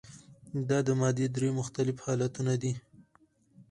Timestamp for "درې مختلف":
1.35-1.97